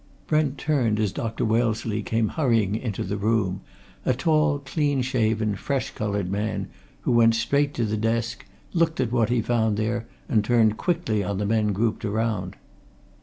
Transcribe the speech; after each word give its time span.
Brent 0.25 0.57
turned 0.57 0.99
as 0.99 1.11
Dr. 1.11 1.45
Wellesley 1.45 2.01
came 2.01 2.29
hurrying 2.29 2.73
into 2.75 3.03
the 3.03 3.17
room; 3.17 3.61
a 4.03 4.15
tall, 4.15 4.57
clean 4.57 5.03
shaven, 5.03 5.55
fresh 5.55 5.91
coloured 5.91 6.31
man, 6.31 6.69
who 7.01 7.11
went 7.11 7.35
straight 7.35 7.75
to 7.75 7.85
the 7.85 7.97
desk, 7.97 8.43
looked 8.73 8.99
at 8.99 9.11
what 9.11 9.29
he 9.29 9.43
found 9.43 9.77
there, 9.77 10.07
and 10.27 10.43
turned 10.43 10.77
quickly 10.77 11.23
on 11.23 11.37
the 11.37 11.45
men 11.45 11.71
grouped 11.71 12.03
around. 12.03 12.55